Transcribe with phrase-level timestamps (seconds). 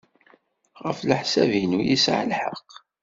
[0.83, 2.69] Ɣef leḥsab-inu, yesɛa lḥeqq.